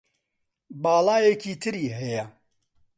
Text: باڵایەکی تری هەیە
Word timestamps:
باڵایەکی 0.83 1.53
تری 1.61 1.85
هەیە 1.99 2.23